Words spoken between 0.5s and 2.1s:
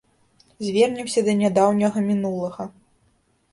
Звернемся да нядаўняга